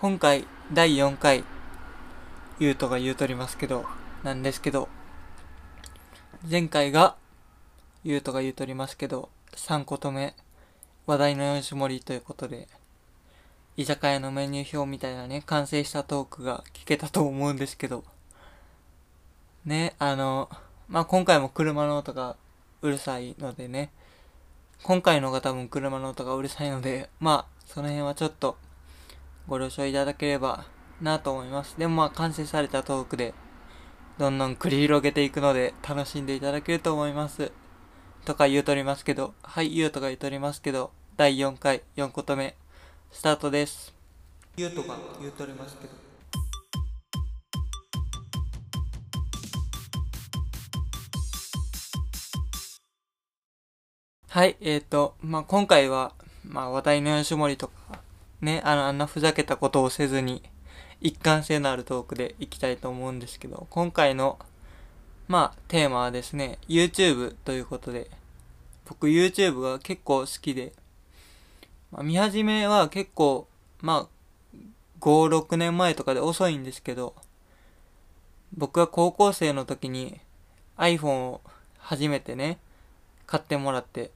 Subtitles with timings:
[0.00, 1.44] 今回第4回
[2.58, 3.84] ゆうとが言うとりますけど
[4.24, 4.88] なんですけど
[6.50, 7.16] 前回が
[8.02, 10.34] ゆうとが言うとりますけど3個目
[11.04, 12.66] 話題の4種盛りということで
[13.76, 18.02] 居酒屋のメニュー表みたいなね完成したトークが聞けたと思うんですけど
[19.66, 20.48] ねあの
[20.88, 22.36] まあ今回も車の音が
[22.80, 23.90] うるさいのでね
[24.82, 28.56] 今回のが多分車の音がうるさいのでまあその辺はちょっと
[29.50, 30.64] ご了承いただければ
[31.02, 31.76] なと思います。
[31.76, 33.34] でもまあ完成されたトークで
[34.16, 37.50] どんどん繰り広げていくので楽しんでいただけると思います。
[38.24, 42.54] とか言うとりますけど、はい、言うとか言うとりますけど、第4回4こと目、
[43.10, 43.92] スタートです。
[44.56, 45.94] 言うとか言うとりますけど。
[54.28, 56.12] はい、えっ、ー、と、まあ、今回は、
[56.44, 57.99] まあ、話題の吉森とか、
[58.40, 60.42] ね、あの、あんなふざけたことをせずに、
[61.00, 64.38] 一貫性のあるトークでいきたいと思うんですけど、今回の、
[65.28, 68.10] まあ、テーマはですね、YouTube ということで、
[68.86, 70.72] 僕 YouTube が結構好きで、
[71.90, 73.46] まあ、見始めは結構、
[73.80, 74.56] まあ、
[75.00, 77.14] 5、6年前とかで遅いんですけど、
[78.52, 80.20] 僕が高校生の時に
[80.76, 81.40] iPhone を
[81.78, 82.58] 初めてね、
[83.26, 84.10] 買ってもらって、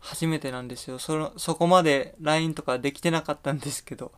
[0.00, 0.98] 初めてなんですよ。
[0.98, 4.12] その、そこまで LINE とかできてなかったんですけど、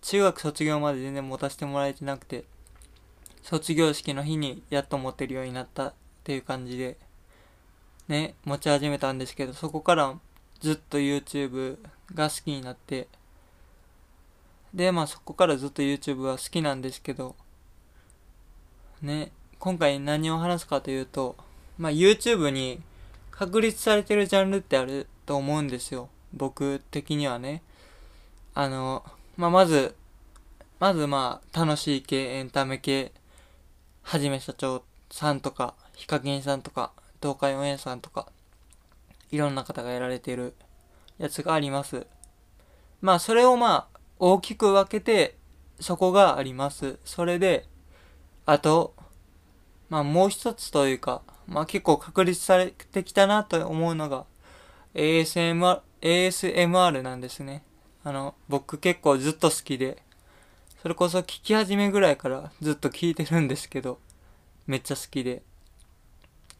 [0.00, 2.44] 中学卒業まで全然持たせてもらえてなくて、
[3.42, 6.96] 卒業式の日にやっと持てるようになったっていう感じで、
[8.08, 10.14] ね、持ち始めたんですけど、そこから
[10.60, 11.78] ずっと YouTube
[12.14, 13.08] が好きになって、
[14.72, 17.36] で、まあそこからずっと YouTube は好きなんですけど、
[19.02, 21.36] ね、今回何を話すかというと、
[21.78, 22.80] まあ YouTube に
[23.30, 26.08] 確立されてるジャンルってあると思うんですよ。
[26.32, 27.62] 僕的にはね。
[28.54, 29.04] あの、
[29.36, 29.94] まあ、まず、
[30.80, 33.12] まずまあ、楽しい系、エンタメ系、
[34.02, 38.26] はじめ社長さんとか、ヒカキンさんとか、東海オンエアさんとか、
[39.30, 40.54] いろんな方がやられてる
[41.18, 42.06] やつがあります。
[43.02, 45.36] まあ、それをまあ、大きく分けて、
[45.78, 46.98] そこがあります。
[47.04, 47.66] それで、
[48.46, 48.94] あと、
[49.90, 54.24] まあ、もう一つというか、まあ結構確立されてきたなと思うのが、
[54.94, 57.62] ASMR、ASMR なんですね。
[58.04, 60.02] あの、僕結構ずっと好きで、
[60.82, 63.98] それこそ聞き始めぐらいからずっと聞いてるんですけど、
[64.66, 65.42] めっちゃ好きで。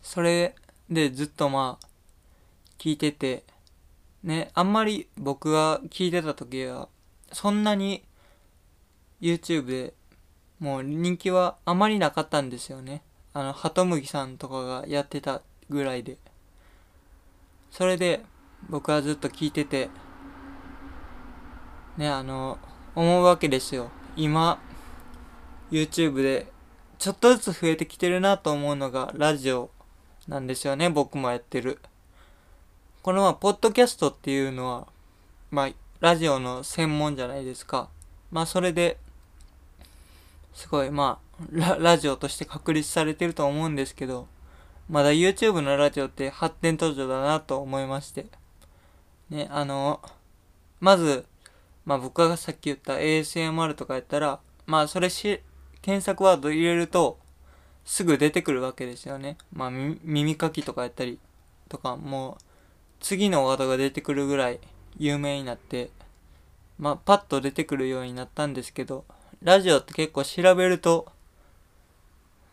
[0.03, 0.55] それ
[0.91, 1.87] でずっとまあ、
[2.79, 3.45] 聞いてて、
[4.23, 6.89] ね、あんまり僕が聞いてた時は、
[7.33, 8.05] そんなに
[9.21, 9.95] YouTube で
[10.61, 13.03] もう人気はあまりなかったんですよね。
[13.33, 16.19] あの、ハトムギさんとかがやってたぐらいで。
[17.71, 18.25] それで、
[18.69, 19.89] 僕はずっと聞いてて、
[21.97, 22.59] ね、あの、
[22.95, 23.91] 思うわけですよ。
[24.17, 24.61] 今、
[25.71, 26.51] YouTube で、
[26.99, 29.71] ちょっとずつ増えてきてるなと思うのが、ラジオ
[30.27, 31.79] なんですよね、僕もやってる。
[33.03, 34.87] このまあ、ポッドキャストっていうのは、
[35.51, 37.89] まあ、ラジオの専門じゃないですか。
[38.31, 38.99] まあ、それで、
[40.55, 44.27] すごい、まあラ、ラジオとして確立されてると思うんですけど、
[44.89, 48.27] まだ YouTube のラジオって発展途上だなと思いまして。
[49.29, 50.01] ね、あの、
[50.81, 51.27] まず、
[51.85, 55.41] まあ僕がさっき言った ASMR とかやったら、まあそれし、
[55.83, 57.19] 検索ワード入れると、
[57.85, 59.37] すぐ出てくるわけですよね。
[59.53, 61.19] まあ耳かきとかやったり
[61.69, 62.43] とか、もう、
[63.01, 64.61] 次のワードが出てくるぐらい
[64.99, 65.91] 有名になって、
[66.79, 69.05] まあパッと出てくるようになったんですけど、
[69.43, 71.13] ラジオって結構調べると、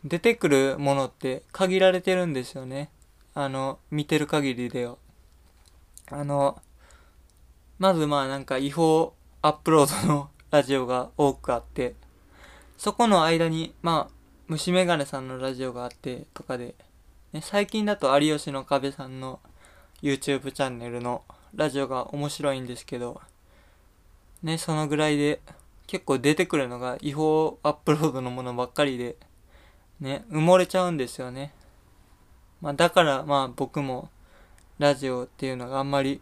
[0.06, 2.90] 出てくるものって限られてるんですよね。
[3.34, 4.96] あの、見てる限りでは。
[6.10, 6.62] あの、
[7.78, 11.96] まずまあなんか違法アップロードのラジオが多くあって、
[12.78, 14.14] そこの間に、まあ、
[14.46, 16.76] 虫眼鏡さんのラジオがあってとかで、
[17.32, 19.40] ね、最近だと有吉の壁さんの
[20.02, 23.20] YouTube チャンネルのラジオが面白いんですけど、
[24.44, 25.40] ね、そのぐらいで
[25.88, 29.16] 結構出てくるのが違法アップロードのものばっかりで、
[30.00, 31.54] ね、埋もれちゃうんですよね。
[32.60, 34.10] まあだからまあ僕も
[34.78, 36.20] ラジオっていうのがあんまり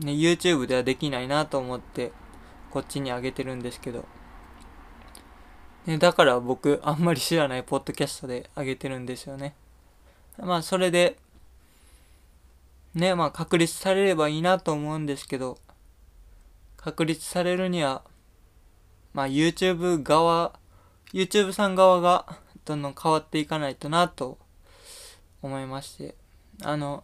[0.00, 2.12] ね、YouTube ではできないなと思って
[2.70, 4.06] こっちに上げてるんですけど。
[5.86, 9.54] ね、だから僕あんまり知らないポッドキャストで上げてるんですよね。
[10.38, 11.18] まあそれで、
[12.94, 15.58] ね、まあ確立されればいいなと思うんですけど、
[16.76, 18.02] 確立されるには、
[19.12, 20.58] まあ YouTube 側、
[21.12, 24.38] YouTube さん側がどんどん変わっていかないとなと
[25.42, 26.14] 思いまして。
[26.62, 27.02] あの、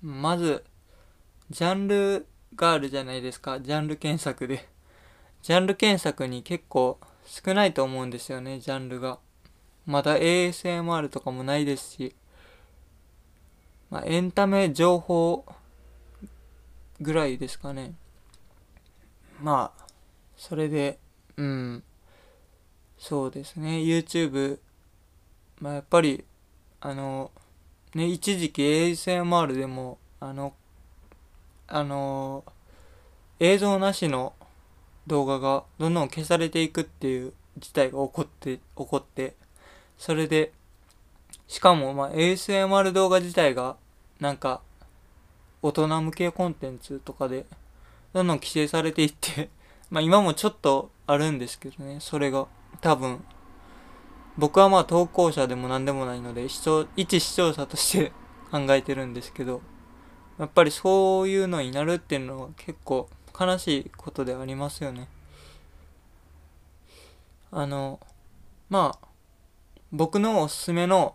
[0.00, 0.64] まず、
[1.50, 3.60] ジャンルがあるじゃないですか。
[3.60, 4.68] ジャンル検索で。
[5.42, 9.18] ジャンル検索に結構少ないと思うんですよね、ジャンルが。
[9.86, 12.14] まだ ASMR とかもないですし、
[13.90, 15.44] まあ、エンタメ情報
[17.00, 17.94] ぐらいですかね。
[19.40, 19.86] まあ、
[20.36, 20.98] それで、
[21.36, 21.82] うん、
[22.96, 24.60] そうですね、YouTube、
[25.62, 26.24] まあやっぱり、
[26.80, 27.30] あの、
[27.94, 30.54] ね、一時期 ASMR でも、あの、
[31.68, 32.44] あの、
[33.38, 34.32] 映像なしの
[35.06, 39.36] 動画がどんどん消されていくっていう事態が起こって、起こって、
[39.96, 40.52] それで、
[41.46, 43.76] しかも、まあ、ASMR 動画自体が、
[44.18, 44.62] なんか、
[45.62, 47.46] 大人向けコンテンツとかで、
[48.12, 49.48] どんどん規制されていって
[49.90, 52.48] まあ今もちょっとあるんですけどね、それが。
[52.80, 53.24] 多分、
[54.38, 58.12] 僕はまあ投稿者でも何でもないので、視聴、一視聴者として
[58.50, 59.60] 考えてるんですけど、
[60.38, 63.08] やっぱりそういうのになるっていうのは結構
[63.38, 65.08] 悲しいことでありますよね。
[67.50, 68.00] あの、
[68.70, 69.08] まあ、
[69.92, 71.14] 僕のおすすめの、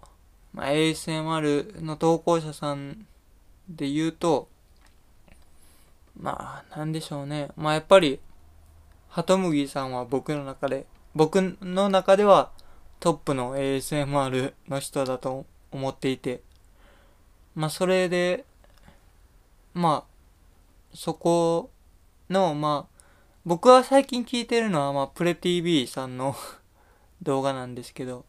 [0.54, 3.08] まあ、ASMR の投稿者さん
[3.68, 4.48] で言うと、
[6.20, 7.50] まあ、なんでしょうね。
[7.56, 8.20] まあ、やっぱり、
[9.10, 10.86] ハトムギさんは僕の中で、
[11.16, 12.52] 僕の中では
[13.00, 16.42] トップの ASMR の人だと思っていて、
[17.56, 18.46] まあ、それで、
[19.74, 21.70] まあ、そこ
[22.30, 22.98] の、まあ、
[23.46, 26.36] 僕は最近聞いてるのは、まあ、プレ TV さんの
[27.22, 28.26] 動画なんですけど、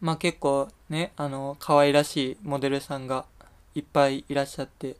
[0.00, 3.26] まあ結構ね、あの、可愛らしいモデルさんが
[3.74, 4.96] いっぱいいらっしゃって、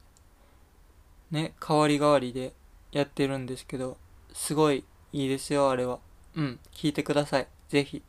[1.31, 2.55] ね、代わり代わりで
[2.93, 3.96] やってるんですけど、
[4.32, 6.00] すごいいいですよ、あれは。
[6.34, 7.46] うん、聞いてください。
[7.68, 8.02] ぜひ。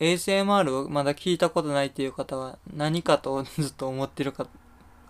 [0.00, 4.46] ASMR をまだ聞いたことないっていう方は何かと ずっと思ってるか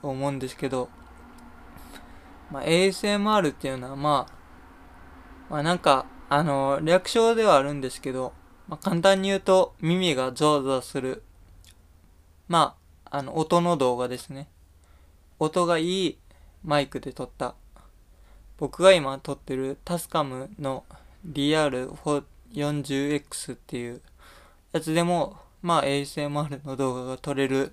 [0.02, 0.88] 思うんですけど、
[2.50, 4.32] まあ、ASMR っていうのはまあ、
[5.50, 8.32] まあなんか、あの、略称ではあるんですけど、
[8.68, 11.22] まあ簡単に言うと耳がゾワゾワする、
[12.48, 14.48] まあ、あの、音の動画ですね。
[15.38, 16.18] 音がいい
[16.64, 17.54] マイクで撮った。
[18.58, 20.84] 僕が今撮ってるタスカムの
[21.30, 24.02] DR4 40X っていう
[24.72, 27.72] やつでも、まあ ASMR の動画が撮れる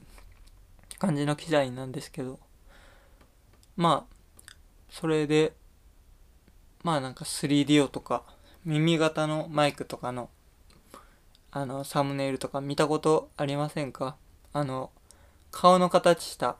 [0.99, 2.39] 感じの機材なんですけど、
[3.75, 4.15] まあ、
[4.89, 5.53] それで、
[6.83, 8.23] まあなんか 3DO とか、
[8.63, 10.29] 耳型のマイクとかの、
[11.51, 14.15] あの、サムネイルとか見たことありませんか？
[14.53, 14.91] あの、
[15.51, 16.57] 顔の形した、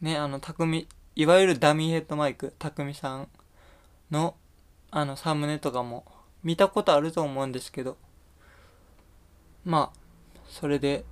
[0.00, 3.28] ね、あの、匠、いわゆるダミーヘッドマイク、匠さん
[4.10, 4.34] の、
[4.90, 6.04] あの、サムネとかも
[6.48, 7.98] 見たことあると思うんですけど、
[9.66, 9.98] まあ、
[10.48, 11.04] それで、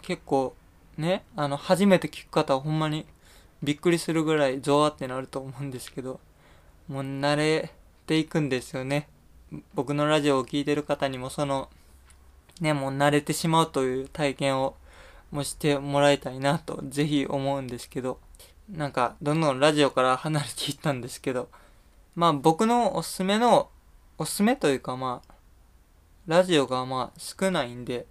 [0.00, 0.56] 結構、
[0.96, 3.04] ね、あの、初めて聞く方はほんまに
[3.62, 6.20] びっくりするぐらいゾワってなると思うんですけど、
[6.88, 7.70] もう慣れ
[8.06, 9.10] ていくんですよね。
[9.74, 11.68] 僕のラジオを聴いてる方にもその、
[12.62, 14.74] ね、もう慣れてしまうという体験を
[15.30, 18.18] もしてもらいたいなとぜひ思うんですけど、
[18.70, 21.50] なんかどんどんラジオから離れていったんですけど、
[22.14, 23.68] まあ僕のおすすめの、
[24.18, 25.34] おすすめというかまあ、
[26.26, 28.06] ラジオがまあ少ないんで、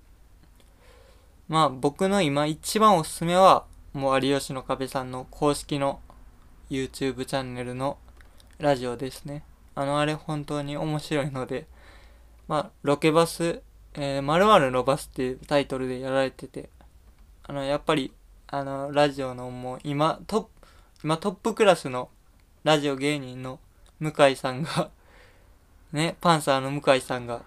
[1.47, 5.99] まあ僕の今一番おすすめは、もう有吉の壁さんの公式の
[6.69, 7.97] YouTube チャンネルの
[8.59, 9.41] ラジオですね。
[9.73, 11.65] あのあれ本当に面白いので、
[12.47, 13.63] まあロケバス、
[13.95, 16.69] えー、〇〇のバスっていうタイトルでやられてて、
[17.41, 18.13] あのやっぱり、
[18.45, 20.49] あのラジオのもう今トップ、
[21.03, 22.09] 今トップクラスの
[22.63, 23.59] ラジオ芸人の
[23.99, 24.91] 向井さんが
[25.95, 27.41] ね、パンサーの向井さんが、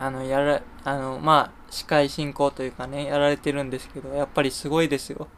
[0.00, 5.28] あの、やら、あの、まあ、司会進行というかね、やられてるんですけど、やっぱりすごいですよ。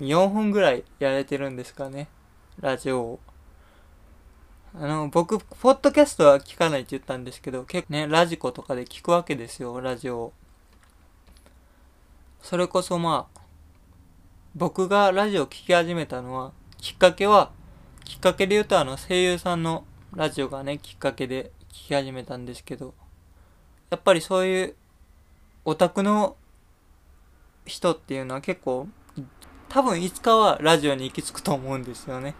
[0.00, 2.08] 4分ぐらいやられてるんですかね、
[2.60, 3.20] ラジオを。
[4.74, 10.32] あの、僕、ポッドキャストは聞かないって言ったんですけど、結構ね、ラジコとかで聞くわけですよ、ラジオを。
[12.42, 13.40] それこそまあ、
[14.56, 17.52] 僕がラジオを聴き始めたのは、きっかけは、
[18.04, 19.84] きっかけで言うとあの声優さんの
[20.18, 22.92] ラジオがね、きっかけで聴き始めたんですけど、
[23.88, 24.74] やっぱりそういう
[25.64, 26.34] オタクの
[27.66, 28.88] 人っていうのは結構
[29.68, 32.34] 多分いつかはラジオに行き着くと思うんですよね。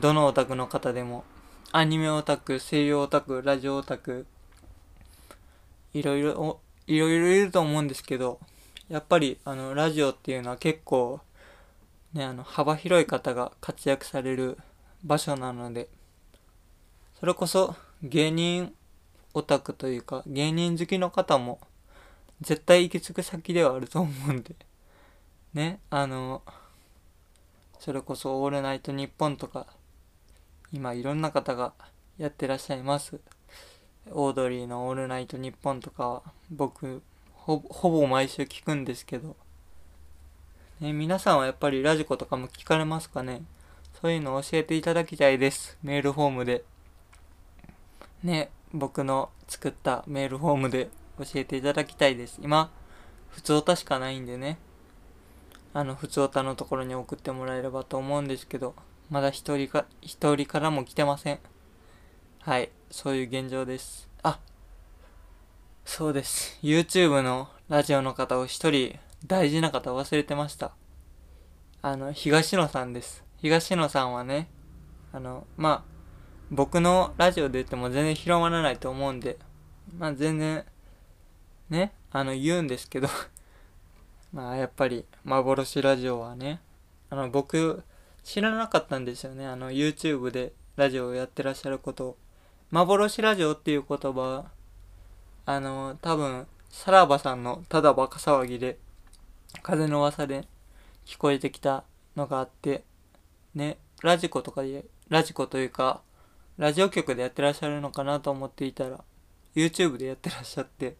[0.00, 1.22] どのオタクの方でも。
[1.70, 4.26] アニメオタク、声優オタク、ラジオオタク、
[5.94, 8.40] いろいろ、いろいろいると思うんですけど、
[8.88, 11.20] やっぱりあのラジオっていうのは結構
[12.14, 14.58] ね、あの幅広い方が活躍される
[15.04, 15.88] 場所なので、
[17.22, 18.74] それこそ芸人
[19.32, 21.60] オタクというか芸人好きの方も
[22.40, 24.56] 絶対行き着く先ではあると思うんで、
[25.54, 26.42] ね、あの、
[27.78, 29.68] それこそオールナイトニッポンとか、
[30.72, 31.74] 今いろんな方が
[32.18, 33.20] やってらっしゃいます。
[34.10, 37.02] オードリーの「オールナイトニッポン」とかは僕
[37.34, 39.36] ほぼ毎週聞くんですけど、
[40.80, 43.42] ね、皆さんはやっぱりラジコとかも聞かれますかね？
[44.00, 45.78] そういうのを教えていただきたいです。
[45.84, 46.64] メールフォームで。
[48.22, 50.88] ね僕の作ったメールフォームで
[51.18, 52.38] 教えていただきたいです。
[52.42, 52.70] 今
[53.28, 54.58] 普通歌しかないんでね。
[55.74, 58.74] あの普通歌のところに送ってもらえればと思うんですけど
[59.08, 61.38] まだ一人か一人からも来てません。
[62.40, 64.08] はいそういう現状です。
[64.22, 64.38] あ
[65.84, 66.58] そうです。
[66.62, 70.72] YouTube のラジオの方を一人大事な方忘れてました。
[71.80, 73.24] あの東野さんです。
[73.38, 74.48] 東野さんはね
[75.12, 75.91] あのまあ
[76.52, 79.38] 僕のラジオで言っても全然広まらないと思うんで、
[79.96, 80.66] まあ全然、
[81.70, 83.08] ね、あの言うんですけど
[84.34, 86.60] まあやっぱり幻ラジオはね、
[87.08, 87.82] あの僕
[88.22, 92.16] 知らなかったんですよね、あの YouTube でラジオをやってらっしゃることを。
[92.70, 94.44] 幻ラジオっていう言葉、
[95.46, 98.78] あの多分、さらばさんのただバカ騒ぎで、
[99.62, 100.46] 風の噂で
[101.06, 102.84] 聞こえてきたのがあって、
[103.54, 106.02] ね、ラジコとかで、ラジコというか、
[106.58, 109.02] ラジオ局でやってらっしゃるのかなと思っていたら、
[109.54, 110.96] YouTube でやってらっしゃって、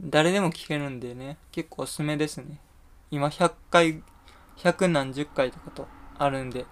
[0.00, 2.60] 誰でも聞けるんでね、結構おすすめですね。
[3.10, 4.02] 今100回、
[4.56, 6.64] 100何十回とかとあるんで、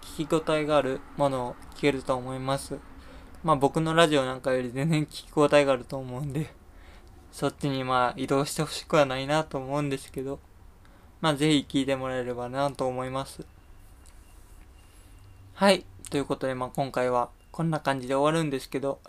[0.00, 2.78] 聞き応えがあるものを聞けると思います。
[3.44, 6.52] まあ僕のラジオなんかより全然聞き応えがあると思うんで、
[7.32, 10.38] そっちにまあ移動してほしくはないなと思うんですけど、
[11.20, 13.44] まあぜひ聞いてもらえればなと思います。
[15.54, 15.84] はい。
[16.10, 19.00] ということで、まあ、今回はこんな感じで終わるんですけど、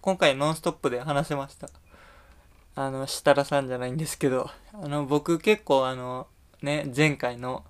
[0.00, 1.68] 今回ノンストップで話せました。
[2.74, 6.26] あの、設楽さんじゃないんですけど、あの、僕結構あの、
[6.60, 7.64] ね、前回の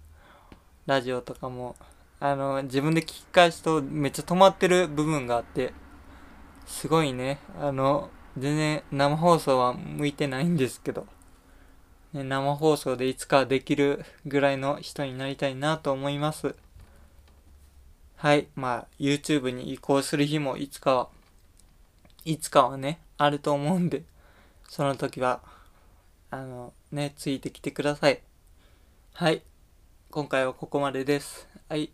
[0.86, 1.76] ラジオとかも、
[2.20, 5.74] あの、自分で聞き返すとめっちゃ止まってる部分があって、
[6.66, 8.08] すごいね、あの、
[8.38, 11.06] 全然生放送は向いてないんですけど、
[12.12, 16.54] ね、生放送でいつかできるぐらいの人になりたいなと思います。
[18.20, 18.48] はい。
[18.54, 21.08] まあ、YouTube に移行する日もいつかは、
[22.26, 24.02] いつかはね、あると思うんで、
[24.68, 25.40] その時は、
[26.30, 28.20] あの、ね、ついてきてください。
[29.14, 29.40] はい。
[30.10, 31.48] 今回はここまでです。
[31.70, 31.92] はい。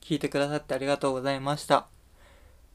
[0.00, 1.86] 聞いてくださってありがとうございました。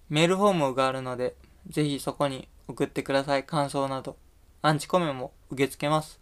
[0.07, 1.35] メールフォームがあるので、
[1.67, 3.43] ぜひそこに送ってください。
[3.43, 4.15] 感想など。
[4.61, 6.21] アンチコメも受け付けます。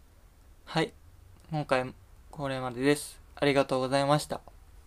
[0.64, 0.92] はい。
[1.48, 1.94] 今回
[2.32, 3.20] これまでです。
[3.36, 4.40] ありがとうございました。